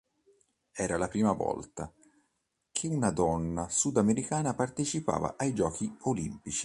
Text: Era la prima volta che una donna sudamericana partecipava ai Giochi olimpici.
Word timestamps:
Era 0.73 0.97
la 0.97 1.07
prima 1.07 1.31
volta 1.31 1.93
che 2.71 2.87
una 2.87 3.11
donna 3.11 3.69
sudamericana 3.69 4.55
partecipava 4.55 5.35
ai 5.37 5.53
Giochi 5.53 5.95
olimpici. 6.05 6.59